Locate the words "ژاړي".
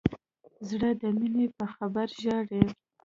2.21-2.63